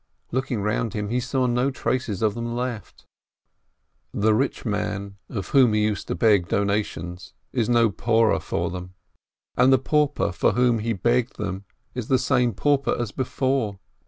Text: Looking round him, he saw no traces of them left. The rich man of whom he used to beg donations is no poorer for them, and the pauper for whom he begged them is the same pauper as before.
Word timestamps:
Looking 0.31 0.63
round 0.63 0.93
him, 0.95 1.09
he 1.09 1.19
saw 1.19 1.45
no 1.45 1.69
traces 1.69 2.23
of 2.23 2.33
them 2.33 2.55
left. 2.55 3.05
The 4.11 4.33
rich 4.33 4.65
man 4.65 5.17
of 5.29 5.49
whom 5.49 5.73
he 5.73 5.83
used 5.83 6.07
to 6.07 6.15
beg 6.15 6.47
donations 6.47 7.35
is 7.51 7.69
no 7.69 7.91
poorer 7.91 8.39
for 8.39 8.71
them, 8.71 8.95
and 9.55 9.71
the 9.71 9.77
pauper 9.77 10.31
for 10.31 10.53
whom 10.53 10.79
he 10.79 10.93
begged 10.93 11.35
them 11.37 11.65
is 11.93 12.07
the 12.07 12.17
same 12.17 12.55
pauper 12.55 12.95
as 12.97 13.11
before. 13.11 13.77